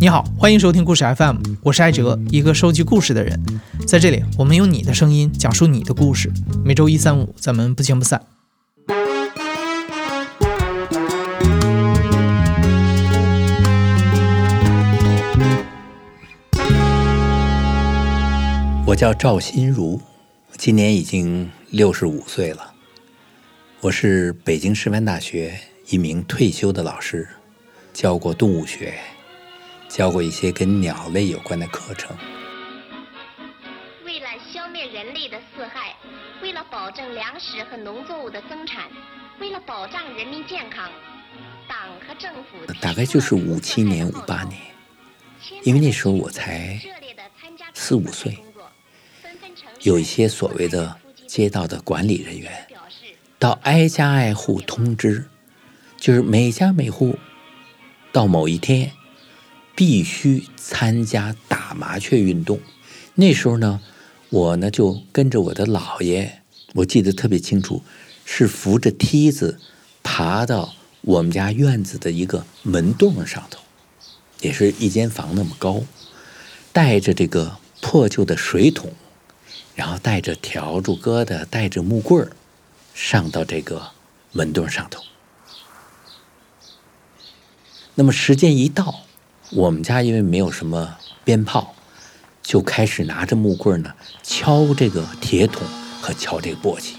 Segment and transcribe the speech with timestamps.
[0.00, 3.36] 你好，欢迎收听故事 FM，我是艾哲，一个收集故事的人。
[3.84, 6.30] 在这里，我们用你的声音讲述你的故事。
[6.64, 8.24] 每周一、三、五，咱们不见不散。
[18.86, 20.00] 我叫赵新如，
[20.56, 22.72] 今年已经六十五岁了。
[23.80, 27.26] 我是北京师范大学一名退休的老师，
[27.92, 28.94] 教过动物学。
[29.88, 32.16] 教过一些跟鸟类有关的课程。
[34.04, 35.96] 为了消灭人类的四害，
[36.42, 38.84] 为了保证粮食和农作物的增产，
[39.40, 40.90] 为了保障人民健康，
[41.66, 44.60] 党和政府大概就是五七年、五八年，
[45.62, 46.78] 因为那时候我才
[47.72, 48.38] 四五岁，
[49.82, 50.96] 有一些所谓的
[51.26, 52.66] 街道的管理人员
[53.38, 55.28] 到挨家挨户通知，
[55.96, 57.18] 就是每家每户
[58.12, 58.92] 到某一天。
[59.78, 62.58] 必须参加打麻雀运动。
[63.14, 63.80] 那时候呢，
[64.28, 66.40] 我呢就跟着我的姥爷，
[66.74, 67.84] 我记得特别清楚，
[68.24, 69.60] 是扶着梯子
[70.02, 73.60] 爬到我们家院子的一个门洞上头，
[74.40, 75.84] 也是一间房那么高，
[76.72, 78.92] 带着这个破旧的水桶，
[79.76, 82.32] 然后带着笤帚疙瘩，带着木棍儿，
[82.94, 83.90] 上到这个
[84.32, 85.04] 门洞上头。
[87.94, 89.04] 那么时间一到。
[89.50, 91.74] 我们家因为没有什么鞭炮，
[92.42, 93.90] 就开始拿着木棍呢
[94.22, 95.66] 敲这个铁桶
[96.02, 96.92] 和敲这个簸箕。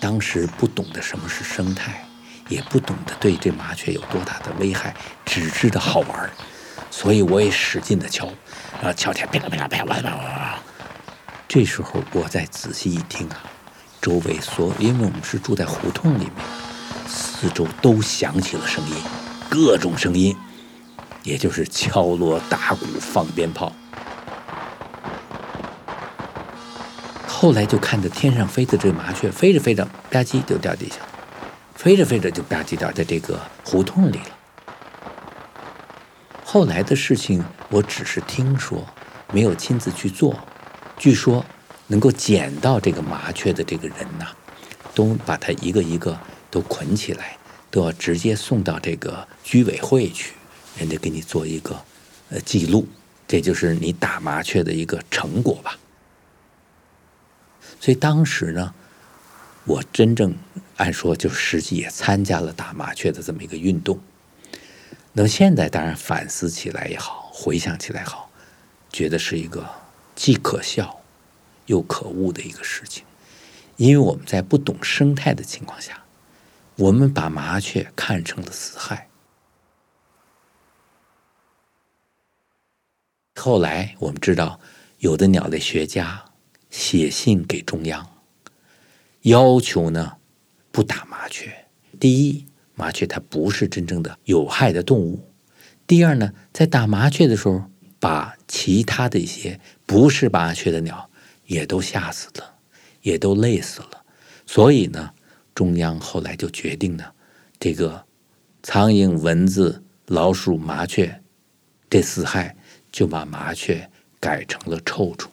[0.00, 2.04] 当时不懂得什么是生态，
[2.48, 4.94] 也不懂得对这麻雀有多大的危害，
[5.26, 6.30] 只知道好玩儿
[6.90, 8.26] 所以我也使劲的敲，
[8.80, 10.58] 然后敲起来啪啪啪啪啪啪啪。
[11.46, 13.44] 这时候我再仔细一听啊，
[14.00, 16.71] 周围所因为我们是住在胡同里面。
[17.12, 18.94] 四周都响起了声音，
[19.50, 20.34] 各种声音，
[21.22, 23.70] 也就是敲锣打鼓、放鞭炮。
[27.26, 30.96] 后来就看着天上飞的这麻雀，飞着飞着吧唧就掉地下，
[31.74, 34.30] 飞着飞着就吧唧掉在这个胡同里了。
[36.44, 38.86] 后来的事情我只是听说，
[39.32, 40.34] 没有亲自去做。
[40.96, 41.44] 据说
[41.88, 44.28] 能够捡到这个麻雀的这个人呐，
[44.94, 46.18] 都把它一个一个。
[46.52, 47.38] 都捆起来，
[47.70, 50.34] 都要直接送到这个居委会去，
[50.76, 51.82] 人家给你做一个
[52.28, 52.86] 呃记录，
[53.26, 55.78] 这就是你打麻雀的一个成果吧。
[57.80, 58.74] 所以当时呢，
[59.64, 60.36] 我真正
[60.76, 63.98] 按说就实际也参加了打麻雀的这么一个运动。
[65.14, 68.30] 那么现在当然反思起来也好，回想起来好，
[68.92, 69.66] 觉得是一个
[70.14, 71.00] 既可笑
[71.64, 73.04] 又可恶的一个事情，
[73.78, 76.01] 因为我们在不懂生态的情况下。
[76.76, 79.08] 我们把麻雀看成了死害。
[83.34, 84.58] 后来我们知道，
[84.98, 86.24] 有的鸟类学家
[86.70, 88.22] 写信给中央，
[89.22, 90.16] 要求呢
[90.70, 91.66] 不打麻雀。
[92.00, 95.18] 第一，麻雀它不是真正的有害的动物；
[95.86, 97.64] 第二呢，在打麻雀的时候，
[98.00, 101.10] 把其他的一些不是麻雀的鸟
[101.46, 102.54] 也都吓死了，
[103.02, 104.04] 也都累死了。
[104.46, 105.12] 所以呢。
[105.54, 107.04] 中央后来就决定呢，
[107.58, 108.04] 这个
[108.62, 111.22] 苍蝇、蚊子、老鼠、麻雀
[111.90, 112.56] 这四害，
[112.90, 115.30] 就把麻雀改成了臭虫。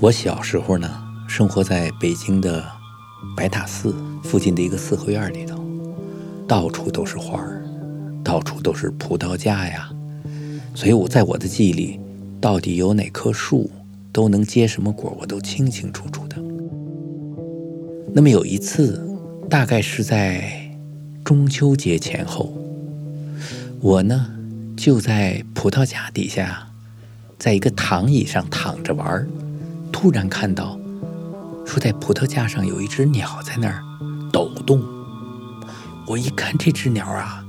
[0.00, 2.62] 我小时候呢，生活在北京的
[3.34, 5.64] 白塔寺附近的一个四合院里头，
[6.46, 7.63] 到处都是花儿。
[8.34, 9.88] 到处都是葡萄架呀，
[10.74, 12.00] 所以我在我的记忆里，
[12.40, 13.70] 到底有哪棵树
[14.10, 16.36] 都能结什么果，我都清清楚楚的。
[18.12, 19.08] 那么有一次，
[19.48, 20.68] 大概是在
[21.24, 22.52] 中秋节前后，
[23.80, 24.26] 我呢
[24.76, 26.66] 就在葡萄架底下，
[27.38, 29.24] 在一个躺椅上躺着玩
[29.92, 30.76] 突然看到
[31.64, 33.80] 说在葡萄架上有一只鸟在那儿
[34.32, 34.82] 抖动。
[36.08, 37.43] 我一看这只鸟啊。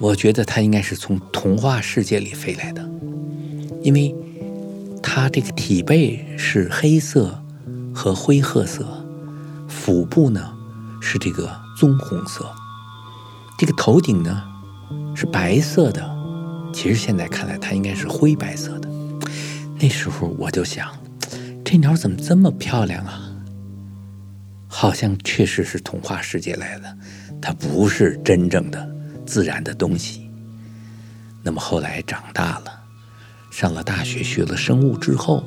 [0.00, 2.88] 我觉得它应该是从童话世界里飞来的，
[3.82, 4.14] 因为
[5.02, 7.42] 它这个体背是黑色
[7.92, 8.86] 和灰褐色，
[9.66, 10.52] 腹部呢
[11.00, 12.48] 是这个棕红色，
[13.58, 14.42] 这个头顶呢
[15.16, 16.08] 是白色的，
[16.72, 18.88] 其实现在看来它应该是灰白色的。
[19.80, 20.88] 那时候我就想，
[21.64, 23.24] 这鸟怎么这么漂亮啊？
[24.68, 26.96] 好像确实是童话世界来的，
[27.42, 28.94] 它不是真正的。
[29.28, 30.30] 自然的东西。
[31.42, 32.80] 那么后来长大了，
[33.50, 35.44] 上了大学学了生物之后，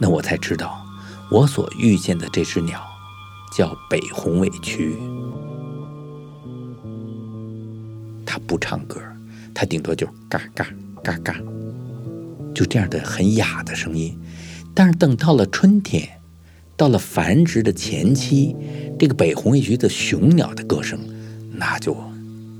[0.00, 0.84] 那我才知道，
[1.30, 2.84] 我所遇见的这只鸟
[3.56, 4.96] 叫北红尾渠。
[8.26, 9.00] 它不唱歌，
[9.54, 10.66] 它顶多就嘎嘎
[11.02, 11.36] 嘎嘎，
[12.52, 14.18] 就这样的很哑的声音。
[14.74, 16.20] 但是等到了春天，
[16.76, 18.56] 到了繁殖的前期，
[18.98, 20.98] 这个北红尾渠的雄鸟的歌声，
[21.52, 21.96] 那就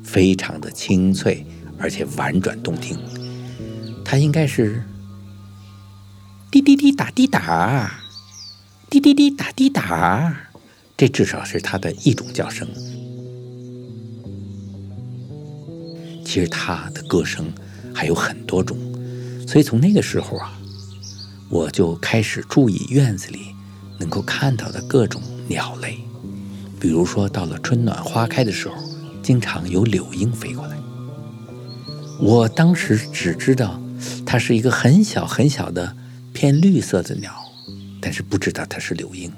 [0.04, 1.44] 非常的清脆，
[1.78, 2.96] 而且婉转动听。
[4.04, 4.84] 它应该是
[6.50, 7.92] 滴滴滴答滴答，
[8.90, 10.36] 滴滴滴答滴答，
[10.96, 12.68] 这至少是它的一种叫声。
[16.24, 17.52] 其实它的歌声
[17.94, 18.78] 还有很多种，
[19.48, 20.58] 所以从那个时候啊，
[21.48, 23.54] 我就开始注意院子里
[23.98, 25.98] 能够看到的各种鸟类，
[26.78, 28.74] 比如说到了春暖花开的时候，
[29.24, 30.76] 经常有柳莺飞过来。
[32.20, 33.80] 我当时只知道。
[34.26, 35.96] 它是一个很小很小的
[36.34, 37.32] 偏绿色的鸟，
[38.02, 39.32] 但是不知道它是柳莺。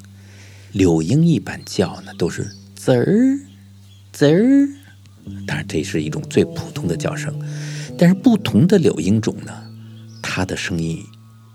[0.73, 3.39] 柳莺一般叫呢都是滋儿
[4.13, 4.69] 滋儿，
[5.47, 7.33] 当然这是一种最普通的叫声。
[7.97, 9.53] 但是不同的柳莺种呢，
[10.21, 11.05] 它的声音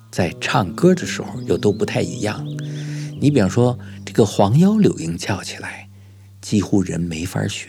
[0.10, 2.46] 在唱歌的时候又都不太一样。
[3.20, 5.90] 你比方说这个黄腰柳莺叫起来，
[6.40, 7.68] 几乎人没法学，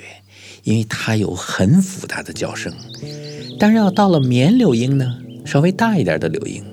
[0.64, 2.72] 因为它有很复杂的叫声。
[3.58, 5.18] 但是要到了绵柳莺呢？
[5.44, 6.64] 稍微大一点的柳莺，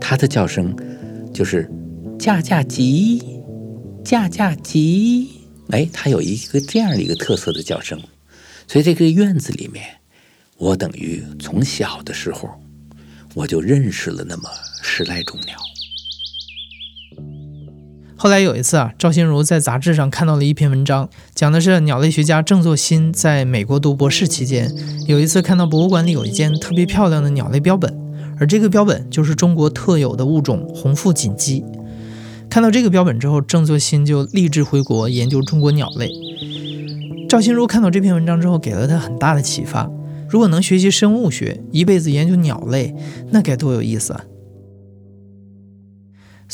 [0.00, 0.74] 它的叫声
[1.32, 1.70] 就是
[2.18, 3.22] “架架叽，
[4.02, 5.26] 架架叽”。
[5.68, 8.00] 哎，它有一个这样的一个特色的叫声。
[8.66, 9.84] 所以这个院子里面，
[10.56, 12.48] 我等于从小的时候
[13.34, 14.48] 我就认识了那么
[14.82, 15.56] 十来种鸟。
[18.24, 24.74] 后来有一次啊，赵心如在杂志上看到了一篇文章，讲的是鸟类学家郑作新在美国读博士期间，
[25.06, 27.94] 有一次看到博物馆里有一件特别漂亮的鸟类标本，
[28.40, 31.62] 而这个标本就是中国特有的物种红腹锦鸡。
[32.48, 36.08] 看到这个标本之后，郑作新就立志回国研究中国鸟类。
[37.28, 39.90] 赵心如看到这篇文章之后，给了他很大的启发。
[40.30, 42.94] 如果能学习生物学，一辈子研究鸟类，
[43.32, 44.24] 那该多有意思啊！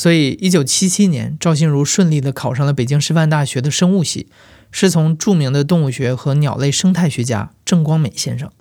[0.01, 4.31] 所以，一九七七年，赵心如顺利地考上了北京师范大学的生物系，
[4.71, 8.51] 师从著名的动物学和鸟类生态学家郑光美先生。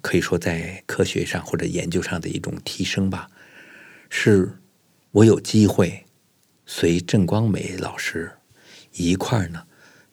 [0.00, 3.28] 可以说，在科学上或者研究上的一种提升吧，
[4.08, 4.56] 是
[5.10, 6.06] 我有机会
[6.64, 8.34] 随郑光美老师
[8.92, 9.64] 一块儿呢，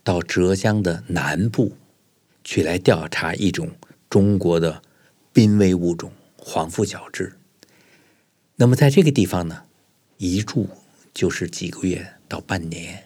[0.04, 1.78] 到浙江的南部
[2.44, 3.70] 去来调查一种
[4.10, 4.82] 中国的
[5.32, 7.34] 濒危物种——黄腹角雉。
[8.64, 9.64] 那么在这个地方呢，
[10.18, 10.70] 一住
[11.14, 13.04] 就是几个月到半年，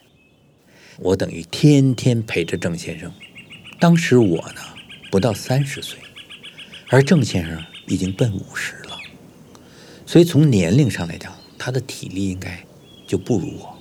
[1.00, 3.12] 我等于天天陪着郑先生。
[3.80, 4.62] 当时我呢
[5.10, 5.98] 不到三十岁，
[6.90, 9.00] 而郑先生已经奔五十了，
[10.06, 12.64] 所以从年龄上来讲，他的体力应该
[13.08, 13.76] 就不如我。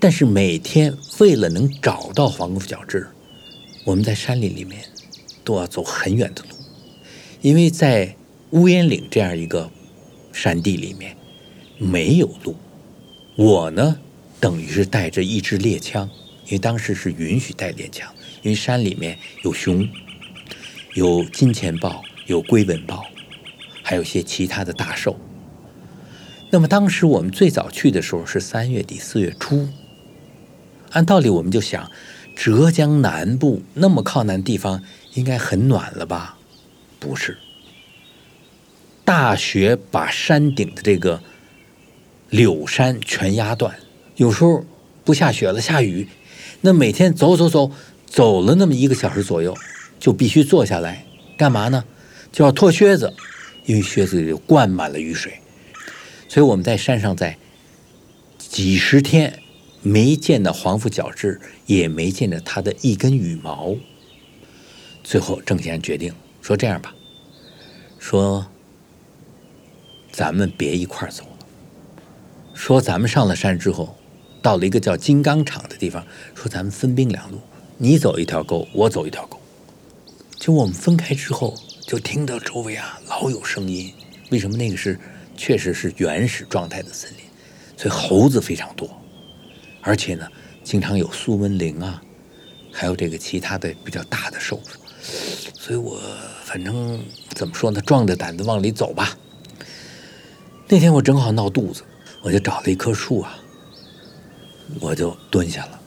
[0.00, 3.06] 但是每天为了能找到黄腹角质，
[3.84, 4.82] 我们在山林里面
[5.44, 6.56] 都要走很远的路，
[7.42, 8.16] 因为在
[8.50, 9.70] 乌烟岭这样一个。
[10.40, 11.14] 山地里面
[11.76, 12.56] 没有路，
[13.36, 13.98] 我呢
[14.40, 16.08] 等于是带着一支猎枪，
[16.46, 18.10] 因为当时是允许带猎枪，
[18.40, 19.86] 因为山里面有熊，
[20.94, 23.04] 有金钱豹，有龟纹豹，
[23.82, 25.14] 还有些其他的大兽。
[26.50, 29.68] 那么当时我们最早去的时候是三月底四月初，
[30.92, 31.92] 按道理我们就想，
[32.34, 34.82] 浙江南部那么靠南地方
[35.12, 36.38] 应该很暖了吧？
[36.98, 37.36] 不是。
[39.10, 41.20] 大雪把山顶的这个
[42.28, 43.76] 柳山全压断，
[44.14, 44.64] 有时候
[45.02, 46.06] 不下雪了，下雨，
[46.60, 47.72] 那每天走走走，
[48.06, 49.52] 走了那么一个小时左右，
[49.98, 51.04] 就必须坐下来，
[51.36, 51.84] 干嘛呢？
[52.30, 53.12] 就要脱靴子，
[53.66, 55.40] 因为靴子里灌满了雨水。
[56.28, 57.36] 所以我们在山上在
[58.38, 59.40] 几十天
[59.82, 61.36] 没见到黄腹角雉，
[61.66, 63.74] 也没见着它的一根羽毛。
[65.02, 66.94] 最后郑贤决定说：“这样吧，
[67.98, 68.46] 说。”
[70.12, 71.46] 咱们别一块儿走了。
[72.54, 73.96] 说咱们上了山之后，
[74.42, 77.38] 到了一个叫金刚场的地方，说咱们分兵两路，
[77.78, 79.40] 你走一条沟，我走一条沟。
[80.38, 81.54] 就我们分开之后，
[81.86, 83.92] 就听到周围啊老有声音。
[84.30, 84.98] 为什么那个是
[85.36, 87.24] 确实是原始状态的森林，
[87.76, 88.88] 所以猴子非常多，
[89.80, 90.26] 而且呢，
[90.62, 92.02] 经常有苏文羚啊，
[92.72, 94.60] 还有这个其他的比较大的兽。
[95.58, 96.00] 所以我
[96.44, 97.02] 反正
[97.34, 99.16] 怎么说呢，壮着胆子往里走吧。
[100.72, 101.82] 那天我正好闹肚子，
[102.22, 103.36] 我就找了一棵树啊，
[104.78, 105.80] 我就蹲下了，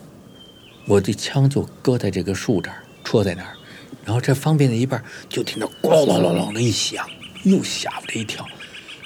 [0.85, 3.55] 我的枪就搁在这个树这儿，戳在那儿，
[4.03, 7.07] 然后这方便的一半，就听到咣啷啷啷的一响，
[7.43, 8.45] 又吓我了一跳，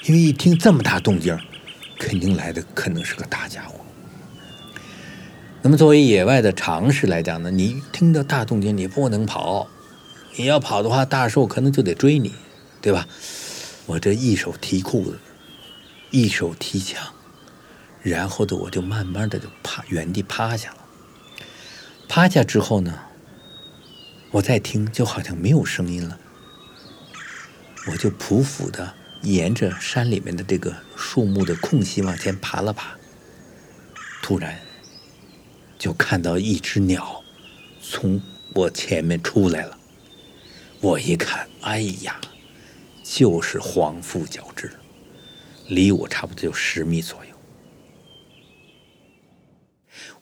[0.08, 1.38] 因为一听这么大动静，
[2.00, 3.76] 肯定来的可能是个大家伙。
[5.62, 9.68] 那么作为野外的常识来讲呢，你听到大动静，你不能跑，
[10.38, 12.34] 你要跑的话，大兽可能就得追你，
[12.82, 13.08] 对吧？
[13.86, 15.18] 我这一手提裤子，
[16.12, 17.14] 一手提枪，
[18.02, 20.78] 然后的我就慢慢的就趴原地趴下了。
[22.08, 23.00] 趴下之后呢，
[24.32, 26.18] 我再听就好像没有声音了，
[27.92, 32.98] 我就匍匐的沿着山里面的这个树木的空隙往前爬了爬，
[34.22, 34.60] 突然。
[35.80, 37.24] 就看到一只鸟
[37.80, 38.20] 从
[38.56, 39.78] 我前面出来了，
[40.82, 42.20] 我一看，哎呀，
[43.04, 44.72] 就是黄腹角雉，
[45.68, 47.32] 离我差不多有十米左右。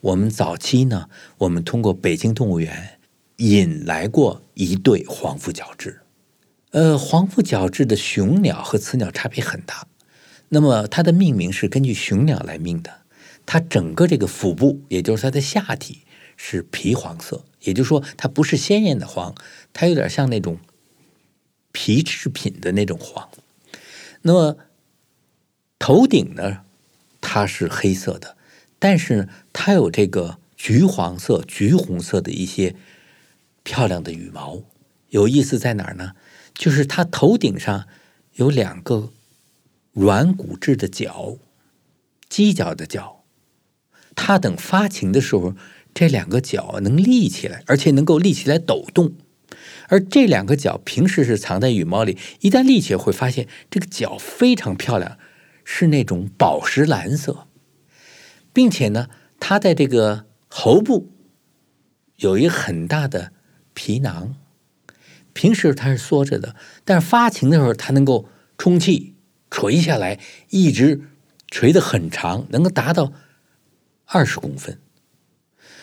[0.02, 1.10] 我们早期呢，
[1.40, 3.00] 我们通过北京动物园
[3.38, 5.98] 引来过一对黄腹角雉。
[6.72, 9.88] 呃，黄腹角雉的雄鸟和雌鸟差别很大，
[10.50, 13.02] 那么它的命名是根据雄鸟来命的。
[13.46, 16.02] 它整个这个腹部，也就是它的下体
[16.36, 19.34] 是皮黄色，也就是说它不是鲜艳的黄，
[19.72, 20.60] 它有点像那种
[21.72, 23.30] 皮制品的那种黄。
[24.24, 24.58] 那么
[25.88, 26.64] 头顶呢，
[27.22, 28.36] 它是黑色的，
[28.80, 32.76] 但是它有这个橘黄色、橘红色的一些
[33.62, 34.64] 漂亮的羽毛。
[35.10, 36.14] 有意思在哪儿呢？
[36.56, 37.86] 就是它头顶上
[38.34, 39.12] 有两个
[39.92, 41.38] 软骨质的角，
[42.32, 43.24] 犄角的角。
[44.16, 45.54] 它等发情的时候，
[45.94, 49.14] 这两个角能立起来，而且能够立起来抖动。
[49.90, 55.20] 而这两个角平时是藏在羽毛里，一旦立起来，会发现这个角非常漂亮，
[55.66, 57.50] 是那种宝石蓝色，
[58.54, 61.12] 并且呢，它在这个喉部
[62.16, 63.34] 有一个很大的
[63.74, 64.38] 皮囊。
[65.34, 66.56] 平时它是缩着的，
[66.86, 69.16] 但是发情的时候，它能够充气
[69.52, 70.18] 垂下来，
[70.52, 71.02] 一直
[71.52, 73.12] 垂得很长，能够达到。
[74.08, 74.80] 二十公分，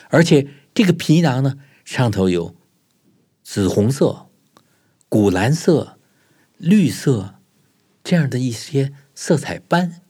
[0.08, 2.54] 而且这个皮囊呢，上头有
[3.42, 4.28] 紫红色、
[5.08, 5.98] 古蓝色、
[6.56, 7.40] 绿色
[8.04, 10.00] 这样的一些色彩斑，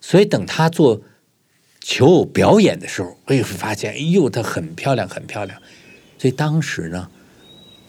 [0.00, 1.02] 所以等他做
[1.80, 5.60] 求偶表演的时候，会发现，哎呦，它很漂亮，很漂亮。
[6.16, 7.10] 所以当时呢，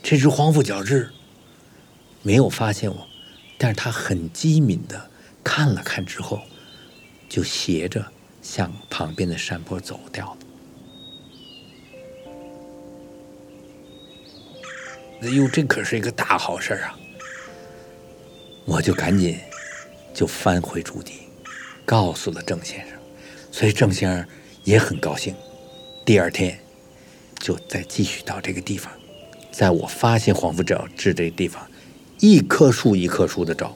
[0.01, 1.07] 这只黄腹角雉
[2.23, 3.07] 没有发现我，
[3.59, 5.11] 但是它很机敏的
[5.43, 6.41] 看了看之后，
[7.29, 8.03] 就斜着。
[8.41, 10.37] 向旁边的山坡走掉了。
[15.21, 16.97] 哎呦，这可是一个大好事啊！
[18.65, 19.37] 我就赶紧
[20.13, 21.13] 就翻回驻地，
[21.85, 22.97] 告诉了郑先生，
[23.51, 24.25] 所以郑先生
[24.63, 25.35] 也很高兴。
[26.05, 26.59] 第二天
[27.39, 28.91] 就再继续到这个地方，
[29.51, 31.65] 在我发现黄腹角雉这地方，
[32.19, 33.75] 一棵树一棵树的找。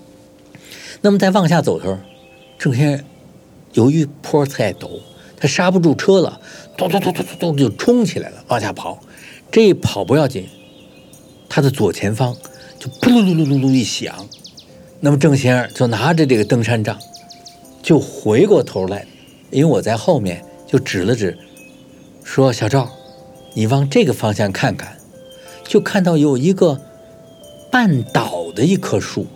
[1.01, 1.97] 那么再往下走的时候，
[2.57, 3.05] 郑先生。
[3.73, 5.01] 由于坡太陡，
[5.35, 6.39] 他刹不住车了，
[6.77, 8.97] 咚咚咚咚咚咚就冲起来了，往下跑。
[9.51, 10.47] 这一跑不要紧，
[11.49, 12.33] 他的左前方
[12.79, 14.25] 就噗噜噜噜噜噜一响。
[15.05, 16.97] 那么郑先生就拿着这个登山杖，
[17.83, 19.05] 就回过头来，
[19.51, 21.37] 因为我在后面，就指了指，
[22.23, 22.89] 说：“小赵，
[23.53, 24.97] 你往这个方向看看，
[25.63, 26.81] 就看到有一个
[27.71, 29.27] 半倒的一棵树，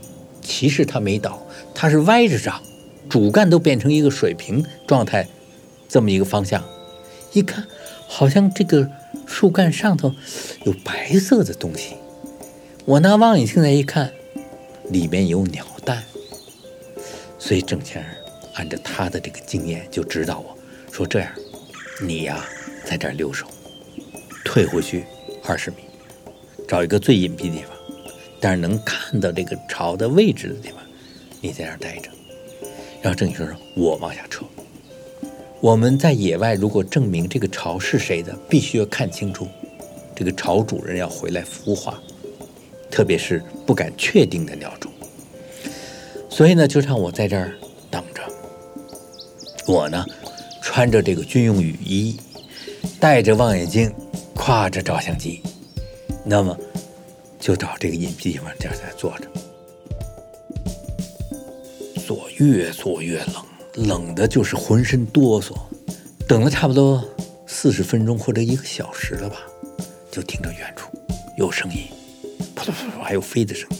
[0.42, 1.40] 其实它没倒，
[1.76, 2.60] 它是歪着长。”
[3.08, 5.28] 主干都变成一个水平状态，
[5.88, 6.64] 这么一个方向，
[7.34, 7.68] 一看
[8.08, 8.90] 好像这个
[9.28, 10.16] 树干上头
[10.64, 11.94] 有白色的东西。
[12.86, 14.12] 我拿望远镜来一看，
[14.90, 16.04] 里面有鸟蛋。
[17.38, 18.12] 所以郑先生
[18.56, 20.58] 按照他的这个经验就指导我
[20.92, 21.32] 说：“这样，
[22.02, 22.46] 你呀
[22.86, 23.48] 在这留守，
[24.44, 25.06] 退回去
[25.46, 25.78] 二十米，
[26.68, 27.72] 找一个最隐蔽的地方，
[28.40, 30.80] 但是能看到这个巢的位置的地方，
[31.40, 32.10] 你在那儿待着。”
[33.02, 34.46] 然后郑先生说：“我往下撤。
[35.62, 39.48] 我们在野外，如果证明这个巢是谁的，必须要看清楚，
[40.16, 42.02] 这个巢主人要回来孵化，
[42.90, 44.92] 特别是不敢确定的鸟种。
[46.30, 47.54] 所以呢，就让我在这儿
[47.90, 48.22] 等着。
[49.68, 50.06] 我呢，
[50.62, 52.18] 穿着这个军用雨衣，
[53.00, 53.94] 带着望远镜，
[54.36, 55.42] 挎着照相机，
[56.24, 56.58] 那么
[57.40, 59.28] 就找这个隐蔽地方，这儿在坐着。”
[62.08, 65.54] 坐越坐越冷，冷的就是浑身哆嗦。
[66.28, 67.04] 等了差不多
[67.46, 69.38] 四十分钟或者一个小时了吧，
[70.10, 70.90] 就听到远处
[71.38, 71.84] 有声音，
[73.02, 73.78] 还有飞的声音。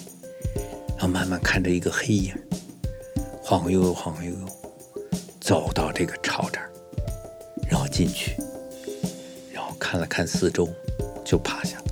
[0.90, 2.34] 然后慢慢看着一个黑影，
[3.42, 4.48] 晃晃悠悠，晃晃悠悠，
[5.40, 6.70] 走到这个巢这儿，
[7.70, 8.36] 然后进去，
[9.54, 10.68] 然后看了看四周，
[11.24, 11.86] 就趴下了。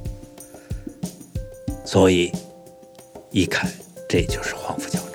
[1.85, 2.31] 所以
[3.31, 3.71] 一看
[4.09, 5.05] 这就是黄腹角雉。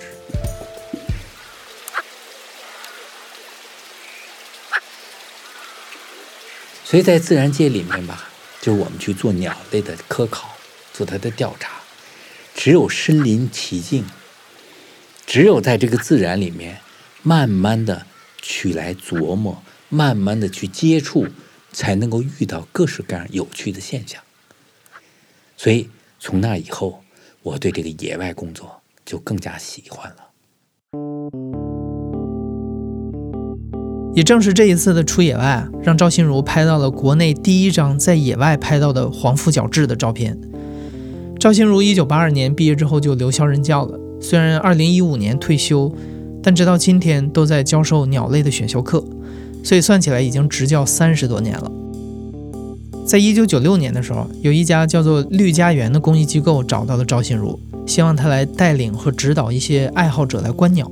[6.83, 10.51] 所以在自然界里面吧，就是我们去做鸟类的科考，
[10.92, 11.80] 做他的调查，
[12.54, 14.04] 只有身临其境，
[15.26, 16.80] 只有在这个自然里面，
[17.22, 18.06] 慢慢的
[18.40, 21.26] 去来琢磨，慢慢的去接触，
[21.72, 24.22] 才能够遇到各式各样有趣的现象。
[25.56, 27.02] 所以从那以后，
[27.42, 30.16] 我对这个野外工作就更加喜欢了。
[34.14, 40.38] 也正是这一次的出野外，让赵心如拍到了国内第一张在野外拍到的黄腹角雉的照片。
[41.42, 45.92] 赵心如一九八二年毕业之后就留校任教了，虽然二零一五年退休，
[46.40, 49.04] 但直到今天都在教授鸟类的选修课，
[49.64, 51.68] 所以算起来已经执教三十多年了。
[53.04, 57.58] 在一九九六年的时候，有一家叫做绿家园的公益机构找到了赵心如，
[57.88, 60.88] 希望他来带领和指导一些爱好者来观鸟。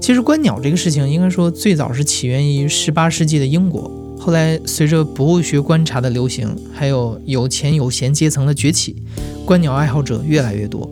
[0.00, 3.88] 其实观鸟这个事情，应该说最早是起源于十八世纪的英国。
[4.18, 8.96] 后来随着博物学观察的流行，还有有钱有闲阶层的崛起，
[9.44, 10.90] 观鸟爱好者越来越多。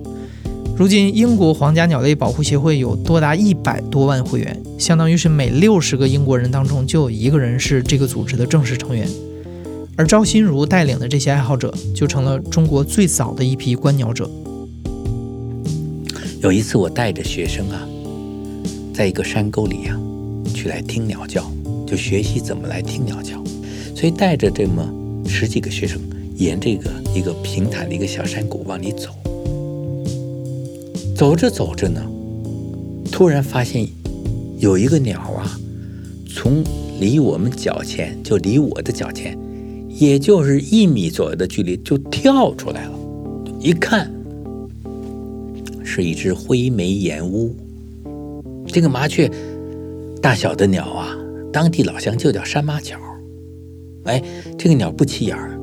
[0.76, 9.09] 如今，英国皇家鸟类保护协会有多达一百多万会员，相当于是每六十个英国人当中就有一个人是这个组织的正式成员。
[9.97, 14.28] 而赵心如带领的这些爱好者，就成了中国最早的一批观鸟者。
[16.40, 17.87] 有一次，我带着学生啊。
[18.93, 19.97] 在一个山沟里呀，
[20.52, 21.49] 去来听鸟叫，
[21.87, 23.43] 就学习怎么来听鸟叫。
[23.95, 24.87] 所以带着这么
[25.26, 26.00] 十几个学生，
[26.37, 29.11] 沿这个一个平坦的一个小山谷往里走。
[31.17, 32.03] 走着走着呢，
[33.12, 33.87] 突然发现
[34.59, 35.59] 有一个鸟啊，
[36.29, 36.64] 从
[36.99, 39.38] 离我们脚前，就离我的脚前，
[39.88, 42.99] 也就是一米左右的距离，就跳出来了。
[43.61, 44.12] 一看，
[45.85, 47.54] 是一只灰眉岩乌。
[48.67, 49.30] 这个麻雀
[50.21, 51.17] 大小的鸟啊，
[51.54, 52.97] 当地老乡就叫山麻雀。
[54.06, 54.21] 哎，
[54.58, 55.56] 这个鸟不起眼儿，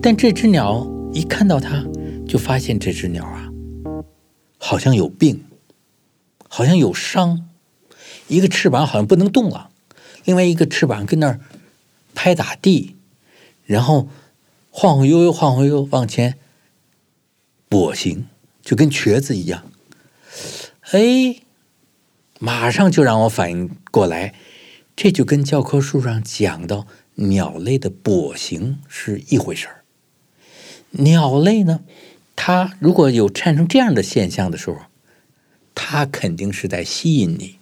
[0.00, 1.84] 但这只鸟一看到它，
[2.28, 3.50] 就发现这只鸟啊，
[4.58, 5.44] 好像有病，
[6.48, 7.48] 好像有伤，
[8.28, 9.70] 一个翅膀好像不能动了，
[10.24, 11.40] 另外一个翅膀跟那儿
[12.14, 12.94] 拍打地，
[13.64, 14.08] 然后
[14.70, 16.38] 晃晃悠悠、晃晃悠悠往前
[17.68, 18.28] 跛行，
[18.62, 19.64] 就跟瘸子一样。
[20.92, 21.40] 哎。
[22.40, 24.34] 马上就让我反应过来，
[24.96, 29.84] 这就跟教科书上讲到鸟类的跛行是一回事儿。
[30.90, 31.80] 鸟类呢，
[32.36, 34.76] 它如果有产生这样的现象的时候，
[35.74, 37.58] 它肯定是在吸引你。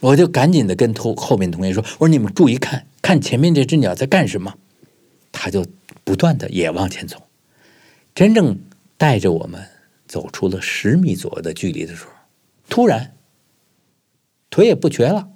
[0.00, 4.54] 我就赶紧的跟后后面同学说：“我说你们注意看看前面这只鸟在干什么。”
[5.30, 5.64] 它就
[6.04, 7.22] 不断的也往前走，
[8.14, 8.58] 真正
[8.96, 9.66] 带着我们
[10.06, 12.10] 走出了十米左右的距离的时候，
[12.68, 13.14] 突然。
[14.50, 15.30] 腿也不瘸了，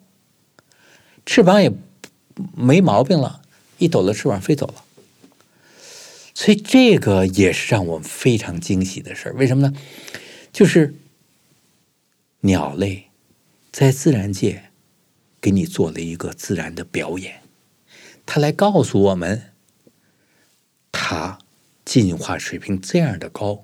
[1.27, 1.71] 翅膀也
[2.55, 3.43] 没毛病了，
[3.77, 4.85] 一抖了翅膀飞走了。
[6.33, 9.35] 所以这个也是让我们非常惊喜的事儿。
[9.35, 9.75] 为什么呢？
[10.53, 10.95] 就是
[12.41, 13.11] 鸟类
[13.71, 14.71] 在自然界
[15.41, 17.43] 给你做了一个自然的表演，
[18.25, 19.53] 它来告诉我们，
[20.91, 21.39] 它
[21.85, 23.63] 进化水平这样的高，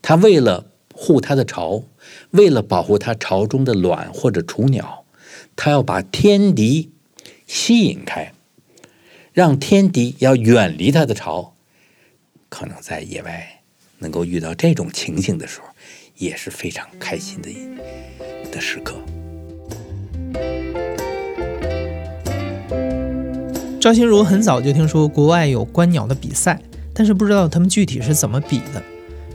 [0.00, 0.70] 它为了。
[1.00, 1.84] 护它的巢，
[2.32, 5.04] 为了保护它巢中的卵或者雏鸟，
[5.54, 6.90] 它要把天敌
[7.48, 8.32] 吸引开，
[9.32, 11.54] 让天敌要远离它的巢。
[12.50, 13.62] 可能在野外
[13.98, 15.66] 能够遇到这种情形的时候，
[16.18, 17.50] 也是非常开心的
[18.52, 18.96] 的时刻。
[23.80, 26.60] 赵心如很早就听说国外有观鸟的比赛，
[26.92, 28.82] 但是不知道他们具体是怎么比的。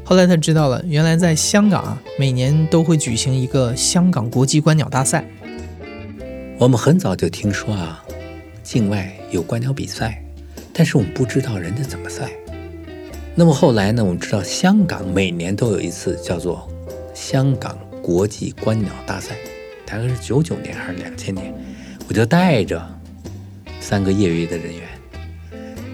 [0.03, 5.25] 后来他知道了，原来在香港啊，每年都会举行一个香港国际观鸟大赛。
[6.59, 8.05] 我们很早就听说啊，
[8.61, 10.23] 境外有观鸟比赛，
[10.71, 12.29] 但是我们不知道人家怎么赛。
[13.35, 16.71] 那么后来呢，我们知道香港每年都有一次叫做
[17.13, 19.35] 香港国际观鸟大赛，
[19.85, 21.53] 大概是九九年还是两千年，
[22.07, 22.81] 我就带着
[23.81, 24.87] 三个业余的人员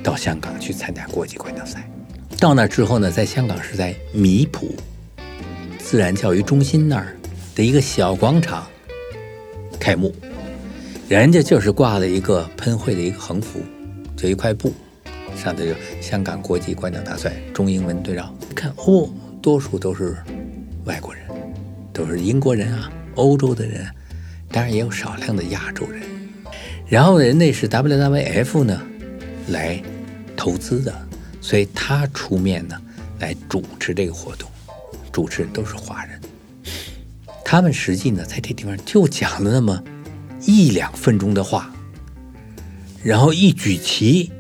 [0.04, 1.90] 到香港去参加国际观鸟赛。
[2.38, 4.76] 到那之后呢，在香港是在米埔
[5.80, 7.16] 自然教育中心那儿
[7.56, 8.68] 的一个小广场
[9.80, 10.14] 开幕，
[11.10, 13.60] 人家就是挂了一个喷绘的一个横幅，
[14.16, 14.72] 就一块布，
[15.36, 18.32] 上头有香港国际观鸟大赛中英文对照。
[18.54, 19.10] 看哦，
[19.42, 20.16] 多数都是
[20.86, 21.24] 外国人，
[21.92, 23.88] 都是英国人啊，欧洲的人，
[24.52, 26.00] 当然也有少量的亚洲人。
[26.88, 28.80] 然后人那是 WWF 呢
[29.48, 29.82] 来
[30.38, 30.94] 投资的。
[31.42, 32.80] 所以他出面呢，
[33.18, 34.48] 来主持这个活动，
[35.12, 36.22] 主持人都是华人，
[37.44, 39.84] 他们实际呢在这地方就讲了那么
[40.46, 41.74] 一两分钟的话，
[43.04, 44.32] 然后一举旗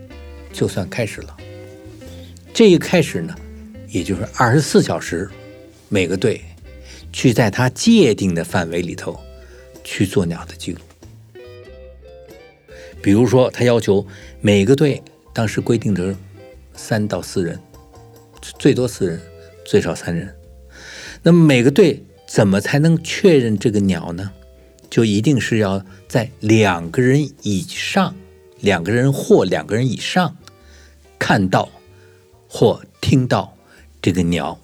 [0.51, 1.37] 就算开始了。
[2.53, 3.35] 这一开始呢，
[3.89, 5.29] 也就是二十四小时，
[5.87, 6.41] 每个队
[7.11, 9.19] 去在他界定的范围里头
[9.83, 10.79] 去做鸟的记录。
[13.01, 14.05] 比如说，他要求
[14.41, 15.01] 每个队
[15.33, 16.13] 当时规定的
[16.73, 17.57] 三到四人，
[18.57, 19.21] 最多四人，
[19.65, 20.35] 最少三人。
[21.23, 24.31] 那么每个队怎么才能确认这个鸟呢？
[24.89, 28.15] 就一定是要在两个人以上，
[28.59, 30.35] 两个人或两个人以上
[31.17, 31.69] 看到
[32.47, 33.55] 或听到
[34.01, 34.59] 这个鸟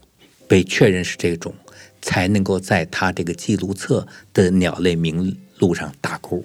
[0.48, 1.54] 被确认是这种，
[2.02, 6.44] 才能够在他这个记录册的鸟类名录上打勾。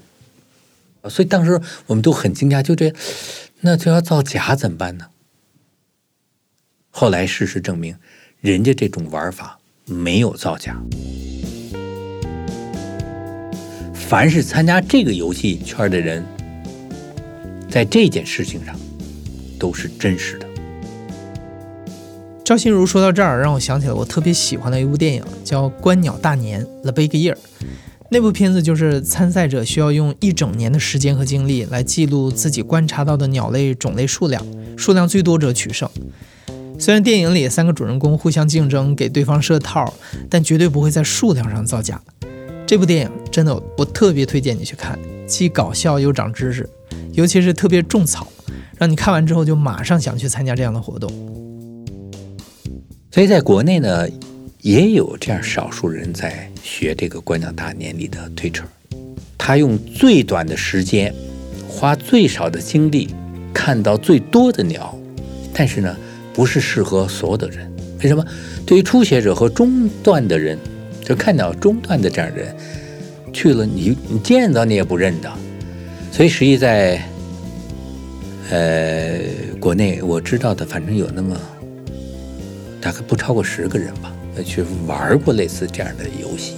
[1.08, 2.92] 所以当时我们都很惊讶，就这，
[3.60, 5.06] 那就要造假怎么办呢？
[6.90, 7.96] 后来事实证明，
[8.40, 10.82] 人家这种玩法没有造假。
[14.10, 16.24] 凡是参加这个游戏圈的人，
[17.68, 18.74] 在这件事情上
[19.56, 20.46] 都是真实的。
[22.44, 27.36] 赵心如说到这儿，让我想起了我特别喜欢的一部电影，叫《观鸟大年》（The Big Year）。
[28.10, 34.44] 那部片子就是参赛者需要用一整年的时间和精力来记录自己观察到的鸟类种类数量，
[34.76, 35.88] 数量最多者取胜。
[36.80, 39.94] 虽然电影里三个主人公互相竞争，给对方设套，
[40.28, 42.02] 但绝对不会在数量上造假。
[42.70, 46.70] 这部电影真的，我特别推荐你去看，既搞笑又长知识，
[47.14, 48.28] 尤其是特别种草，
[48.78, 51.10] 让你看完之后就马上想去参加这样的活动。
[53.10, 54.06] 所以在国内呢。
[54.62, 58.62] 也有这样少数人在学这个观鸟大年里的推车，
[59.38, 61.14] 他用最短的时间，
[61.66, 63.08] 花最少的精力，
[63.54, 64.94] 看到最多的鸟，
[65.54, 65.96] 但是呢，
[66.34, 67.72] 不是适合所有的人。
[68.02, 68.22] 为什么？
[68.66, 70.58] 对于初学者和中段的人，
[71.10, 72.54] 就看到中段的这样人，
[73.32, 75.28] 去了你你见到你也不认得。
[76.12, 77.02] 所以实际在，
[78.48, 79.18] 呃，
[79.58, 81.36] 国内我知道的，反正有那么
[82.80, 84.14] 大概不超过十个人吧。
[84.46, 86.54] 去玩过类似这样的游戏，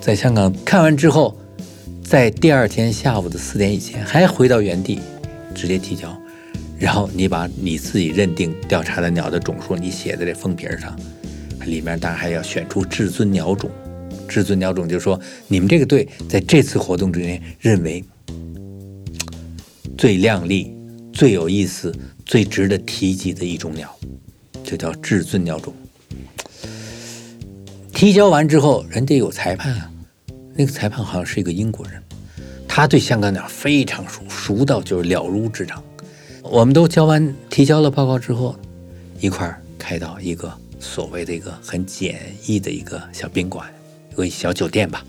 [0.00, 1.38] 在香港看完之后，
[2.02, 5.00] 在第二天下午的四点以前还回到原地，
[5.54, 6.14] 直接提交，
[6.78, 10.98] 然后你把你自己认定调查的鸟的种数，你写在这封皮上，
[11.66, 13.70] 里面当然还要选出至尊鸟种，
[14.28, 18.04] 至尊鸟种就是说你们这个队在这次活动之间认为
[19.96, 20.74] 最靓丽、
[21.12, 21.94] 最有意思。
[22.26, 23.88] 最值得提及的一种鸟，
[24.64, 25.72] 就叫至尊鸟种。
[27.94, 29.88] 提交完之后，人家有裁判啊，
[30.56, 32.02] 那个裁判好像是一个英国人，
[32.66, 35.80] 他对香港鸟非常熟，熟到就是了如指掌。
[36.50, 38.58] 我们都交完提交了报告之后，
[39.20, 43.72] 一块儿开到一个所谓的一个很简易的一个小宾馆，
[44.12, 45.04] 一个小酒店吧，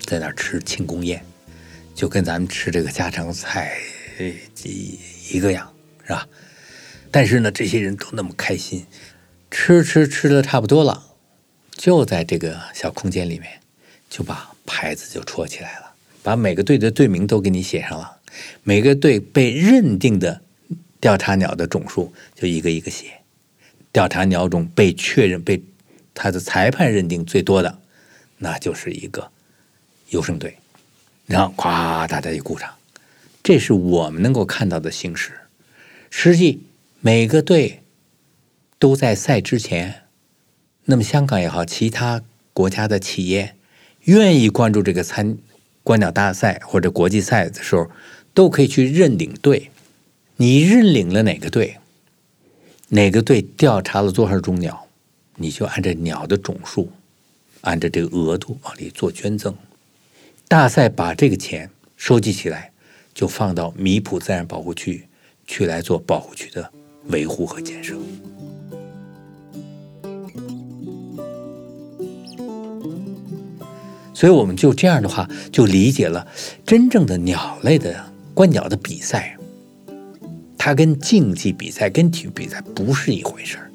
[0.00, 1.24] 在那儿吃庆功宴，
[1.94, 3.78] 就跟咱们吃这个家常菜
[4.64, 4.98] 一
[5.32, 5.70] 一个样。
[6.06, 6.24] 是吧？
[7.10, 8.86] 但是呢，这些人都那么开心，
[9.50, 11.02] 吃吃吃的差不多了，
[11.72, 13.50] 就在这个小空间里面，
[14.08, 15.85] 就把牌子就戳起来了，
[16.26, 18.18] 把每个队的队名都给你写上了，
[18.64, 20.42] 每个队被认定的
[21.00, 23.20] 调查鸟的种数就一个一个写，
[23.92, 25.62] 调查鸟种被确认被
[26.14, 27.78] 他的裁判认定最多的，
[28.38, 29.30] 那就是一个
[30.10, 30.56] 优胜队，
[31.26, 32.74] 然后咵，大家一鼓掌，
[33.44, 35.30] 这是我们能够看到的形式。
[36.10, 36.64] 实际
[36.98, 37.82] 每个队
[38.80, 40.02] 都在赛之前，
[40.86, 43.54] 那么香港也好，其他国家的企业
[44.00, 45.38] 愿意关注这个参
[45.86, 47.88] 观鸟大赛或者国际赛的时候，
[48.34, 49.70] 都可以去认领队。
[50.34, 51.76] 你认领了哪个队，
[52.88, 54.88] 哪个队调查了多少种鸟，
[55.36, 56.90] 你就按照鸟的种数，
[57.60, 59.54] 按照这个额度往里做捐赠。
[60.48, 62.72] 大赛把这个钱收集起来，
[63.14, 65.06] 就放到米埔自然保护区。
[65.48, 66.68] 去来做保护区的
[67.04, 67.94] 维护和建设，
[74.16, 76.26] 所以我们就这样的话就理解了
[76.64, 77.94] 真正的鸟类的
[78.32, 79.36] 观鸟的比赛，
[80.56, 83.70] 它跟竞技比赛、跟体育比赛不是一回事儿，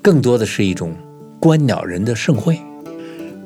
[0.00, 0.94] 更多的是一种
[1.38, 2.58] 观鸟人的盛会，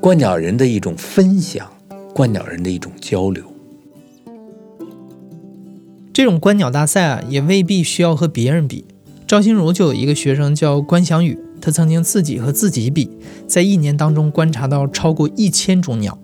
[0.00, 1.68] 观鸟人的一种分享，
[2.14, 3.42] 观鸟人的一种交流。
[6.12, 8.85] 这种观鸟大赛啊，也未必需要和别人比。
[9.26, 13.09] 赵心如就有一个学生叫关祥宇，他曾经自己和自己比，
[13.46, 16.18] 在一年当中观察到超过一千种鸟。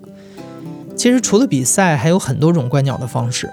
[0.96, 3.48] 其实除了比赛，还有很多种观鸟的方式。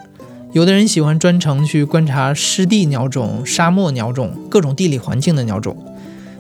[0.52, 5.78] 有的人喜欢专程去观察湿地鸟种、沙漠鸟种、各种地理环境的鸟种，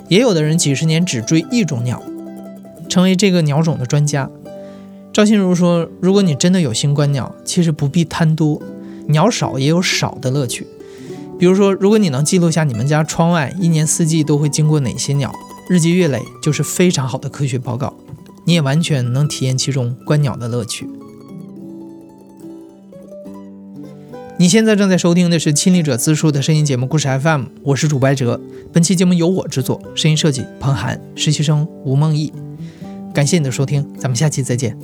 [0.07, 2.01] 也有的人几十年只追一种鸟，
[2.89, 4.29] 成为这个鸟种的专家。
[5.13, 8.61] 赵心如说：“如果你真的有心观鸟，其实不必贪多，
[9.07, 10.65] 鸟少也有少的乐趣。
[11.37, 15.31] 比如说，如果你能记录下你们家窗外一年四季都会经过哪些鸟，
[15.69, 17.93] 日积月累就是非常好的科学报告，
[18.45, 20.89] 你也完全能体验其中观鸟的乐趣。”
[24.37, 28.41] 你现在正在收听的是亲历者自述的声音节目故事 FM，我是主播哲。
[28.73, 32.33] 本期节目由我制作，声音设计彭涵，实习生吴梦毅。
[33.13, 34.77] 感谢你的收听，咱们下期再见。